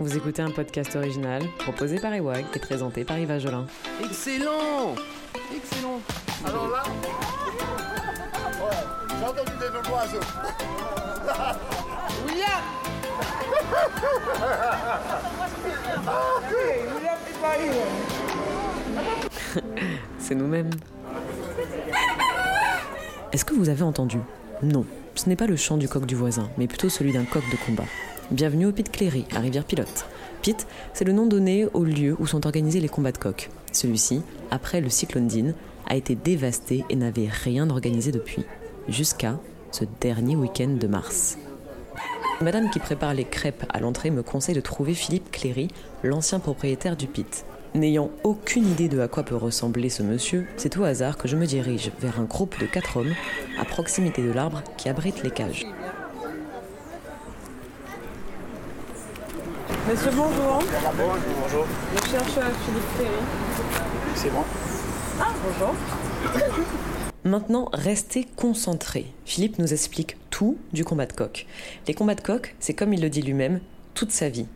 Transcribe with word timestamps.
Vous 0.00 0.16
écoutez 0.16 0.40
un 0.40 0.50
podcast 0.50 0.96
original 0.96 1.42
proposé 1.58 2.00
par 2.00 2.14
Ewag 2.14 2.46
et 2.54 2.58
présenté 2.58 3.04
par 3.04 3.18
Yves 3.18 3.38
Jolin. 3.38 3.66
Excellent 4.02 4.94
Excellent 5.54 6.00
Alors 6.42 6.68
là, 6.70 6.82
ouais, 8.62 8.78
j'ai 9.10 9.26
entendu 9.26 9.52
des 9.60 9.68
noms 9.68 9.82
d'oiseaux. 9.86 10.24
William 12.26 12.62
C'est 20.18 20.34
nous-mêmes. 20.34 20.70
Est-ce 23.32 23.44
que 23.44 23.52
vous 23.52 23.68
avez 23.68 23.82
entendu? 23.82 24.16
Non, 24.62 24.86
ce 25.14 25.28
n'est 25.28 25.36
pas 25.36 25.46
le 25.46 25.56
chant 25.56 25.76
du 25.76 25.90
coq 25.90 26.06
du 26.06 26.14
voisin, 26.14 26.48
mais 26.56 26.66
plutôt 26.68 26.88
celui 26.88 27.12
d'un 27.12 27.24
coq 27.24 27.44
de 27.52 27.56
combat. 27.66 27.84
Bienvenue 28.30 28.66
au 28.66 28.72
Pit 28.72 28.88
Cléry, 28.88 29.24
à 29.34 29.40
Rivière-Pilote. 29.40 30.06
Pit, 30.40 30.64
c'est 30.94 31.04
le 31.04 31.12
nom 31.12 31.26
donné 31.26 31.66
au 31.74 31.82
lieu 31.82 32.14
où 32.20 32.28
sont 32.28 32.46
organisés 32.46 32.78
les 32.78 32.88
combats 32.88 33.10
de 33.10 33.18
coqs. 33.18 33.50
Celui-ci, 33.72 34.22
après 34.52 34.80
le 34.80 34.88
cyclone 34.88 35.26
Dean, 35.26 35.52
a 35.88 35.96
été 35.96 36.14
dévasté 36.14 36.84
et 36.90 36.94
n'avait 36.94 37.26
rien 37.28 37.68
organisé 37.70 38.12
depuis, 38.12 38.44
jusqu'à 38.88 39.40
ce 39.72 39.84
dernier 40.00 40.36
week-end 40.36 40.68
de 40.68 40.86
mars. 40.86 41.38
Madame 42.40 42.70
qui 42.70 42.78
prépare 42.78 43.14
les 43.14 43.24
crêpes 43.24 43.66
à 43.68 43.80
l'entrée 43.80 44.12
me 44.12 44.22
conseille 44.22 44.54
de 44.54 44.60
trouver 44.60 44.94
Philippe 44.94 45.32
Cléry, 45.32 45.66
l'ancien 46.04 46.38
propriétaire 46.38 46.96
du 46.96 47.08
pit. 47.08 47.44
N'ayant 47.74 48.12
aucune 48.22 48.70
idée 48.70 48.88
de 48.88 49.00
à 49.00 49.08
quoi 49.08 49.24
peut 49.24 49.34
ressembler 49.34 49.88
ce 49.88 50.04
monsieur, 50.04 50.46
c'est 50.56 50.76
au 50.76 50.84
hasard 50.84 51.16
que 51.16 51.26
je 51.26 51.36
me 51.36 51.46
dirige 51.46 51.90
vers 52.00 52.20
un 52.20 52.24
groupe 52.24 52.60
de 52.60 52.66
quatre 52.66 52.96
hommes 52.96 53.14
à 53.58 53.64
proximité 53.64 54.22
de 54.22 54.30
l'arbre 54.30 54.62
qui 54.76 54.88
abrite 54.88 55.24
les 55.24 55.30
cages. 55.30 55.66
Monsieur, 59.88 60.10
bonjour. 60.14 60.58
Bonjour, 60.96 61.16
bonjour. 61.42 61.66
Je 61.94 62.10
cherche 62.10 62.36
euh, 62.36 62.50
Philippe 62.64 62.84
Ferry. 62.96 63.08
C'est 64.14 64.30
bon 64.30 64.44
Ah, 65.18 65.32
bonjour. 65.42 65.74
Maintenant, 67.24 67.68
restez 67.72 68.26
concentrés. 68.36 69.06
Philippe 69.24 69.58
nous 69.58 69.72
explique 69.72 70.16
tout 70.28 70.58
du 70.72 70.84
combat 70.84 71.06
de 71.06 71.14
coq. 71.14 71.46
Les 71.88 71.94
combats 71.94 72.14
de 72.14 72.20
coq, 72.20 72.54
c'est 72.60 72.74
comme 72.74 72.92
il 72.92 73.00
le 73.00 73.08
dit 73.08 73.22
lui-même, 73.22 73.60
toute 73.94 74.12
sa 74.12 74.28
vie. 74.28 74.46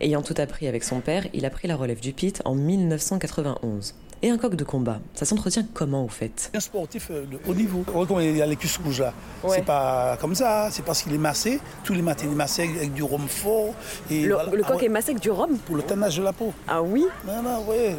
Ayant 0.00 0.22
tout 0.22 0.34
appris 0.38 0.66
avec 0.66 0.82
son 0.82 1.00
père, 1.00 1.26
il 1.34 1.44
a 1.44 1.50
pris 1.50 1.68
la 1.68 1.76
relève 1.76 2.00
du 2.00 2.12
pit 2.14 2.40
en 2.46 2.54
1991. 2.54 3.94
Et 4.22 4.28
un 4.28 4.36
coq 4.36 4.54
de 4.54 4.64
combat, 4.64 5.00
ça 5.14 5.24
s'entretient 5.24 5.64
comment 5.72 6.04
au 6.04 6.08
fait? 6.08 6.50
Un 6.54 6.60
sportif 6.60 7.08
euh, 7.10 7.24
de 7.24 7.38
haut 7.48 7.54
niveau. 7.54 7.84
Quand 7.90 8.18
il 8.20 8.36
y 8.36 8.42
a 8.42 8.46
les 8.46 8.56
cuisses 8.56 8.76
rouges 8.76 9.00
là, 9.00 9.14
Ouais. 9.42 9.56
c'est 9.56 9.64
pas 9.64 10.18
comme 10.20 10.34
ça, 10.34 10.68
c'est 10.70 10.84
parce 10.84 11.00
qu'il 11.02 11.14
est 11.14 11.18
massé. 11.18 11.58
Tous 11.84 11.94
les 11.94 12.02
matins, 12.02 12.26
il 12.26 12.32
est 12.32 12.36
massé 12.36 12.62
avec, 12.64 12.92
du 12.92 13.02
rhum 13.02 13.26
fort. 13.28 13.72
Et 14.10 14.24
Le, 14.26 14.34
voilà. 14.34 14.50
le 14.52 14.62
Ah 14.62 14.68
coq 14.68 14.78
ouais, 14.80 14.84
est 14.84 14.88
massé 14.90 15.10
avec 15.12 15.22
du 15.22 15.30
rhum? 15.30 15.56
Pour 15.64 15.76
le 15.76 15.82
tannage 15.82 16.18
de 16.18 16.22
la 16.22 16.34
peau. 16.34 16.52
Ah 16.68 16.82
oui? 16.82 17.06
Non, 17.26 17.42
non, 17.42 17.64
ouais, 17.66 17.96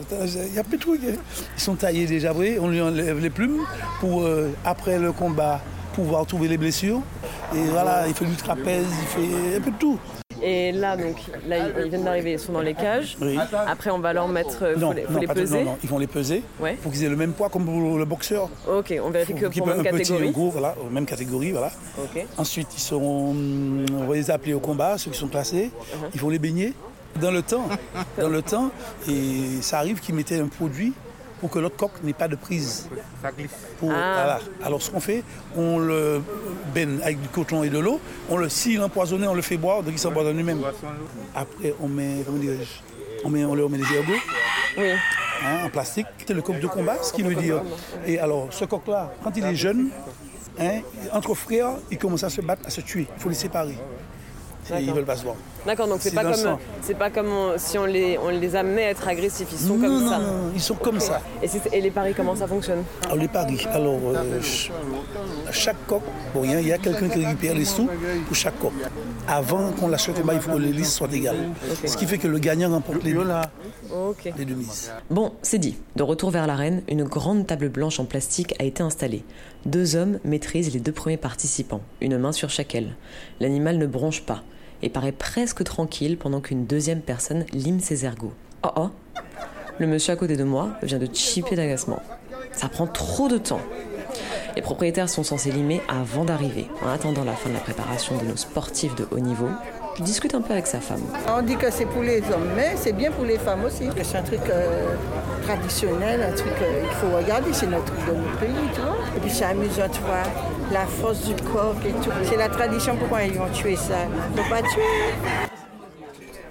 il 0.50 0.54
y 0.54 0.60
a 0.60 0.64
plus 0.64 0.78
de 0.78 0.82
trucs. 0.84 1.02
hein. 1.04 1.16
Ils 1.58 1.62
sont 1.62 1.74
taillés 1.76 2.06
déjà, 2.06 2.34
oui. 2.34 2.58
On 2.62 2.68
lui 2.68 2.80
enlève 2.82 3.18
les 3.20 3.32
plumes 3.32 3.62
pour, 4.00 4.22
euh, 4.22 4.52
après 4.64 5.00
le 5.00 5.12
combat, 5.14 5.60
pouvoir 5.94 6.28
trouver 6.28 6.48
les 6.50 6.58
blessures. 6.58 7.02
Et 7.56 7.64
voilà, 7.72 8.08
il 8.08 8.14
fait 8.14 8.26
du 8.26 8.36
trapèze, 8.36 8.86
il 8.88 9.08
fait 9.08 9.56
un 9.58 9.62
peu 9.62 9.72
de 9.72 9.78
tout. 9.78 9.98
Et 10.44 10.72
là, 10.72 10.98
donc, 10.98 11.18
là, 11.48 11.58
ils 11.84 11.90
viennent 11.90 12.04
d'arriver, 12.04 12.34
ils 12.34 12.40
sont 12.40 12.54
dans 12.54 12.62
les 12.62 12.74
cages. 12.74 13.16
Oui. 13.22 13.38
Après, 13.68 13.92
on 13.92 14.00
va 14.00 14.12
leur 14.14 14.28
mettre. 14.28 14.64
euh, 14.64 14.74
faut 14.74 14.80
Non, 14.80 14.92
les, 14.92 15.04
faut 15.04 15.14
non, 15.14 15.20
les 15.20 15.26
ils 15.84 15.90
vont 15.90 15.98
les 16.00 16.08
peser 16.08 16.44
Ouais. 16.60 16.78
pour 16.82 16.92
qu'ils 16.92 17.04
aient 17.04 17.10
le 17.10 17.16
même 17.16 17.34
poids 17.34 17.50
comme 17.50 17.66
pour 17.66 17.98
le 17.98 18.06
boxeur. 18.06 18.50
Ok, 18.68 18.94
on 19.04 19.10
vérifie 19.10 19.34
que 19.36 19.46
pour 19.46 19.68
même 19.68 19.80
un 19.80 19.84
petit, 19.84 19.98
catégorie. 20.10 20.32
gros, 20.32 20.50
voilà, 20.50 20.76
même 20.92 21.06
catégorie, 21.06 21.52
voilà. 21.52 21.72
Ok. 21.98 22.26
Ensuite, 22.38 22.68
ils 22.76 22.80
seront, 22.82 23.36
on 23.94 24.06
va 24.08 24.16
les 24.16 24.32
appeler 24.32 24.54
au 24.54 24.60
combat, 24.60 24.98
ceux 24.98 25.12
qui 25.12 25.18
sont 25.20 25.28
classés. 25.28 25.70
Uh-huh. 25.72 26.10
Ils 26.16 26.22
vont 26.22 26.30
les 26.30 26.40
baigner 26.40 26.74
dans 27.22 27.32
le 27.32 27.42
temps. 27.42 27.68
Dans 28.20 28.30
le 28.30 28.42
temps, 28.42 28.72
et 29.08 29.62
ça 29.62 29.78
arrive 29.80 30.00
qu'ils 30.00 30.16
mettaient 30.16 30.40
un 30.40 30.48
produit 30.48 30.94
pour 31.42 31.50
que 31.50 31.60
l'autre 31.60 31.76
coq 31.76 31.92
n'ait 32.04 32.14
pas 32.14 32.28
de 32.30 32.36
prise. 32.38 32.88
Pour- 33.80 33.92
Ah. 33.92 34.14
voilà. 34.14 34.40
Alors, 34.64 34.82
ce 34.82 34.90
qu'on 34.92 35.00
fait, 35.02 35.24
on 35.58 35.80
le 35.80 36.22
baigne 36.74 37.00
avec 37.04 37.20
du 37.22 37.28
coton 37.30 37.64
et 37.64 37.70
de 37.70 37.80
l'eau. 37.80 38.00
On 38.30 38.38
le, 38.38 38.48
s'il 38.48 38.82
empoisonné, 38.82 39.28
on 39.28 39.34
le 39.34 39.42
fait 39.42 39.58
boire, 39.58 39.82
donc 39.84 39.94
il 39.94 40.00
s'empoisonne 40.00 40.38
lui-même. 40.38 40.62
Après, 41.36 41.74
on 41.82 41.88
met, 41.88 42.22
comment 42.26 42.38
dirais-je, 42.38 43.26
on 43.26 43.30
met, 43.30 43.44
on 43.44 43.56
leur 43.56 43.70
met 43.70 43.80
des 43.80 43.94
ergots 43.96 44.14
Oui. 44.78 44.92
hein, 45.44 45.66
en 45.66 45.70
plastique. 45.70 46.06
C'est 46.26 46.34
le 46.34 46.42
coq 46.44 46.60
de 46.60 46.68
combat, 46.68 46.98
ce 47.02 47.12
qui 47.12 47.24
veut 47.24 47.36
dire. 47.36 47.62
Et 48.06 48.20
alors, 48.20 48.48
ce 48.52 48.66
coq-là, 48.66 49.12
quand 49.24 49.36
il 49.36 49.44
est 49.44 49.56
jeune, 49.56 49.90
hein, 50.60 50.80
entre 51.12 51.34
frères, 51.34 51.72
il 51.90 51.98
commence 51.98 52.24
à 52.24 52.30
se 52.30 52.42
battre, 52.42 52.62
à 52.68 52.70
se 52.70 52.82
tuer. 52.82 53.08
Il 53.18 53.22
faut 53.22 53.30
les 53.30 53.36
séparer. 53.36 53.76
Et 54.78 54.84
ils 54.84 54.94
veulent 54.94 55.06
pas 55.06 55.16
se 55.16 55.24
voir. 55.24 55.36
D'accord, 55.66 55.88
donc 55.88 56.00
c'est 56.02 56.14
pas 56.14 56.24
comme, 56.24 56.58
c'est 56.82 56.98
pas 56.98 57.10
comme 57.12 57.28
on- 57.32 57.54
si 57.58 57.78
on 57.78 57.86
les, 57.86 58.18
on 58.18 58.30
les 58.30 58.56
amenait 58.56 58.86
à 58.86 58.90
être 58.90 59.08
agressifs. 59.08 59.48
Ils 59.52 59.58
sont 59.60 59.76
non, 59.76 59.82
comme 59.88 60.04
non, 60.04 60.10
ça. 60.10 60.18
non, 60.20 60.52
ils 60.56 60.62
sont 60.62 60.74
comme 60.76 61.00
ça. 61.00 61.22
Et, 61.44 61.48
c'est- 61.48 61.72
et 61.72 61.82
les 61.82 61.92
paris, 61.92 62.14
comment 62.18 62.36
ça 62.36 62.48
fonctionne? 62.48 62.84
Alors, 63.06 63.18
les 63.18 63.28
paris, 63.28 63.68
alors, 63.72 64.00
euh, 64.08 64.42
ch- 64.42 64.72
chaque 65.52 65.86
coq, 65.86 66.02
bon, 66.34 66.44
il 66.44 66.52
y 66.52 66.56
a- 66.56 66.62
il 66.62 66.68
y 66.68 66.74
a, 66.74 66.78
quelqu'un 66.80 67.10
qui 67.10 67.24
récupère 67.24 67.54
les 67.54 67.66
sous 67.66 67.88
pour 68.28 68.36
chaque 68.36 68.58
coq. 68.60 68.72
Avant 69.28 69.72
qu'on 69.72 69.88
l'achète 69.88 70.16
il 70.34 70.40
faut 70.40 70.54
que 70.54 70.58
les 70.58 70.72
listes 70.72 70.94
soient 70.94 71.10
égales. 71.14 71.50
Ce 71.86 71.96
qui 71.96 72.06
fait 72.08 72.18
que 72.18 72.28
le 72.28 72.40
gagnant 72.40 72.70
remporte 72.72 73.04
les, 73.04 73.14
deux 73.14 74.56
mises. 74.56 74.92
Bon, 75.10 75.34
c'est 75.42 75.60
dit. 75.60 75.78
De 75.96 76.04
retour 76.04 76.32
vers 76.32 76.48
l'arène, 76.48 76.82
une 76.90 77.04
grande 77.04 77.46
table 77.46 77.70
blanche 77.70 78.00
en 78.00 78.06
plastique 78.06 78.56
a 78.60 78.64
été 78.64 78.82
installée. 78.82 79.24
Deux 79.66 79.96
hommes 79.96 80.20
maîtrisent 80.24 80.74
les 80.74 80.80
deux 80.80 80.92
premiers 80.92 81.18
participants, 81.18 81.82
une 82.00 82.18
main 82.18 82.32
sur 82.32 82.50
chaque 82.50 82.74
aile. 82.74 82.96
L'animal 83.40 83.78
ne 83.78 83.86
bronche 83.86 84.22
pas 84.22 84.42
et 84.82 84.90
paraît 84.90 85.12
presque 85.12 85.64
tranquille 85.64 86.18
pendant 86.18 86.42
qu'une 86.42 86.66
deuxième 86.66 87.02
personne 87.02 87.46
lime 87.54 87.80
ses 87.80 88.06
ergots. 88.06 88.34
Oh 88.64 88.70
oh 88.76 88.90
Le 89.80 89.88
monsieur 89.88 90.14
à 90.14 90.16
côté 90.16 90.38
de 90.38 90.44
moi 90.44 90.70
vient 90.84 91.00
de 91.00 91.08
chipper 91.14 91.56
d'agacement. 91.56 92.02
Ça 92.52 92.68
prend 92.70 92.88
trop 92.88 93.28
de 93.28 93.38
temps. 93.38 93.62
Les 94.56 94.62
propriétaires 94.62 95.10
sont 95.10 95.24
censés 95.24 95.52
limer 95.52 95.82
avant 95.88 96.26
d'arriver. 96.26 96.68
En 96.84 96.90
attendant 96.90 97.24
la 97.24 97.34
fin 97.34 97.50
de 97.50 97.54
la 97.54 97.62
préparation 97.62 98.18
de 98.18 98.26
nos 98.26 98.36
sportifs 98.36 98.96
de 98.96 99.08
haut 99.12 99.20
niveau, 99.20 99.48
je 99.98 100.04
discute 100.04 100.36
un 100.36 100.42
peu 100.42 100.54
avec 100.54 100.68
sa 100.68 100.80
femme. 100.80 101.02
On 101.30 101.42
dit 101.42 101.56
que 101.56 101.72
c'est 101.72 101.86
pour 101.86 102.02
les 102.02 102.20
hommes, 102.20 102.50
mais 102.56 102.74
c'est 102.76 102.94
bien 102.94 103.12
pour 103.12 103.26
les 103.26 103.38
femmes 103.38 103.64
aussi. 103.64 103.88
Que 103.96 104.04
C'est 104.04 104.18
un 104.18 104.24
truc 104.24 104.42
euh, 104.50 104.96
traditionnel, 105.46 106.22
un 106.22 106.36
truc 106.36 106.54
qu'il 106.56 106.90
faut 106.98 107.16
regarder, 107.16 107.54
c'est 107.54 107.68
notre 107.68 107.86
truc 107.86 108.00
de 108.08 108.14
notre 108.14 108.38
pays, 108.40 108.50
tu 108.74 108.82
vois. 108.82 108.98
Et 109.16 109.20
puis 109.20 109.30
c'est 109.30 109.46
amusant, 109.46 109.90
tu 109.92 110.02
vois, 110.02 110.24
la 110.72 110.86
force 110.86 111.26
du 111.28 111.36
coq 111.36 111.76
et 111.86 111.92
tout. 111.92 112.12
C'est 112.24 112.38
la 112.38 112.50
tradition, 112.50 112.96
pourquoi 112.96 113.24
ils 113.24 113.34
vont 113.34 113.50
tuer 113.50 113.76
ça 113.76 114.08
Faut 114.36 114.50
pas 114.50 114.62
tuer. 114.62 114.82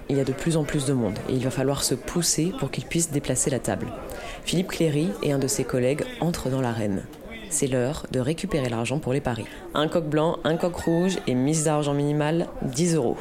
Il 0.09 0.17
y 0.17 0.19
a 0.19 0.23
de 0.23 0.33
plus 0.33 0.57
en 0.57 0.63
plus 0.63 0.85
de 0.85 0.93
monde 0.93 1.17
et 1.29 1.33
il 1.33 1.43
va 1.43 1.49
falloir 1.49 1.83
se 1.83 1.95
pousser 1.95 2.53
pour 2.59 2.69
qu'ils 2.69 2.85
puissent 2.85 3.11
déplacer 3.11 3.49
la 3.49 3.59
table. 3.59 3.87
Philippe 4.43 4.67
Cléry 4.67 5.09
et 5.23 5.31
un 5.31 5.39
de 5.39 5.47
ses 5.47 5.63
collègues 5.63 6.03
entrent 6.19 6.49
dans 6.49 6.61
l'arène. 6.61 7.03
C'est 7.49 7.67
l'heure 7.67 8.05
de 8.11 8.19
récupérer 8.19 8.69
l'argent 8.69 8.99
pour 8.99 9.13
les 9.13 9.21
paris. 9.21 9.45
Un 9.73 9.87
coq 9.87 10.05
blanc, 10.05 10.37
un 10.43 10.57
coq 10.57 10.75
rouge 10.75 11.17
et 11.27 11.33
mise 11.33 11.63
d'argent 11.65 11.93
minimale 11.93 12.47
10 12.61 12.95
euros. 12.95 13.17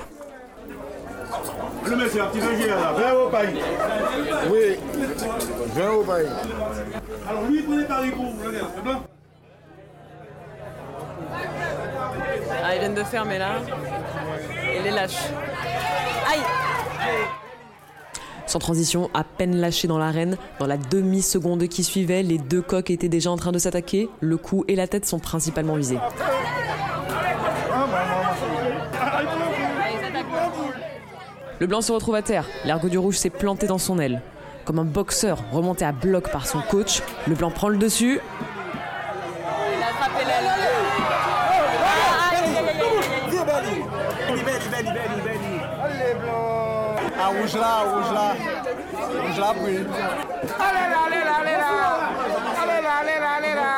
Le 1.87 1.97
monsieur, 1.97 2.23
un 2.23 2.27
petit 2.27 2.39
peu 2.39 2.67
là, 2.69 2.95
viens 2.97 3.15
au 3.15 3.29
pays. 3.29 3.63
Oui, 4.51 4.77
viens 5.75 5.91
au 5.93 6.03
pays. 6.03 6.29
Alors 7.29 7.43
lui, 7.49 7.63
prenez 7.63 7.85
par 7.85 8.03
les 8.03 8.11
groupes, 8.11 8.37
regarde, 8.45 8.69
c'est 8.75 8.83
blanc. 8.83 9.03
Ils 12.75 12.79
viennent 12.79 12.95
de 12.95 13.05
fermer 13.05 13.39
là. 13.39 13.61
Et 14.75 14.83
les 14.83 14.91
lâches. 14.91 15.29
Aïe 16.31 16.41
Sans 18.47 18.59
transition, 18.59 19.11
à 19.15 19.25
peine 19.25 19.57
lâché 19.57 19.89
dans 19.89 19.99
l'arène, 19.99 20.37
dans 20.59 20.67
la 20.67 20.77
demi-seconde 20.77 21.67
qui 21.69 21.83
suivait, 21.83 22.23
les 22.23 22.39
deux 22.39 22.63
coqs 22.63 22.91
étaient 22.91 23.09
déjà 23.09 23.31
en 23.31 23.37
train 23.37 23.53
de 23.53 23.59
s'attaquer. 23.59 24.09
Le 24.21 24.37
cou 24.37 24.65
et 24.69 24.77
la 24.77 24.87
tête 24.87 25.07
sont 25.07 25.19
principalement 25.19 25.75
visés. 25.75 25.99
Le 31.59 31.67
blanc 31.67 31.83
se 31.83 31.93
retrouve 31.93 32.15
à 32.15 32.23
terre. 32.23 32.47
L'ergot 32.65 32.89
du 32.89 32.99
rouge 32.99 33.17
s'est 33.17 33.31
planté 33.31 33.67
dans 33.67 33.79
son 33.79 33.99
aile. 33.99 34.23
Comme 34.65 34.79
un 34.79 34.85
boxeur 34.85 35.43
remonté 35.53 35.85
à 35.85 35.93
bloc 35.93 36.31
par 36.31 36.47
son 36.47 36.61
coach, 36.61 37.03
le 37.27 37.35
blanc 37.35 37.51
prend 37.51 37.69
le 37.69 37.77
dessus. 37.77 38.21
Ah, 47.23 47.29
rouge 47.29 47.55
là, 47.55 47.83
rouge 47.85 48.13
là. 48.15 48.35
Rouge 49.23 49.39
là, 49.39 49.55
oui. 49.61 49.77
Allez 49.77 50.87
là, 50.91 50.99
allez 51.07 51.25
là, 51.25 51.35
allez 51.41 51.57
là. 51.57 51.73
Allez 52.63 52.81
là, 52.83 52.91
allez 53.01 53.19
là, 53.21 53.31
allez 53.37 53.55
là. 53.55 53.71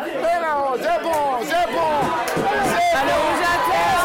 Allez 0.00 0.40
là, 0.40 0.52
c'est 0.80 1.02
bon, 1.02 1.20
c'est 1.42 1.68
bon. 1.72 1.92
C'est 2.34 2.96
Allez, 2.98 3.12
rouge 3.12 3.42
à 3.42 3.70
terre 3.70 3.96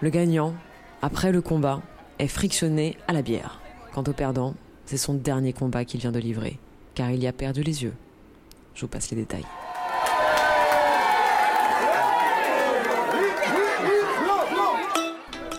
Le 0.00 0.10
gagnant, 0.10 0.54
après 1.02 1.32
le 1.32 1.42
combat, 1.42 1.80
est 2.20 2.28
frictionné 2.28 2.96
à 3.08 3.12
la 3.12 3.22
bière. 3.22 3.60
Quant 3.92 4.04
au 4.06 4.12
perdant, 4.12 4.54
c'est 4.86 4.96
son 4.96 5.14
dernier 5.14 5.52
combat 5.52 5.84
qu'il 5.84 6.00
vient 6.00 6.12
de 6.12 6.18
livrer. 6.18 6.58
car 6.94 7.12
il 7.12 7.22
y 7.22 7.28
a 7.28 7.32
perdu 7.32 7.62
les 7.62 7.84
yeux. 7.84 7.94
Je 8.74 8.80
vous 8.80 8.88
passe 8.88 9.10
les 9.12 9.16
détails. 9.16 9.44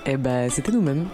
Eh 0.05 0.17
ben, 0.17 0.49
c'était 0.49 0.71
nous-mêmes. 0.73 1.07